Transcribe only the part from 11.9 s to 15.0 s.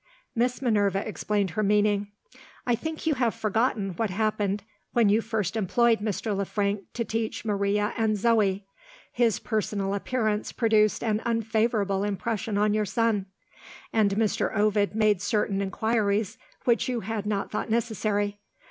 impression on your son; and Mr. Ovid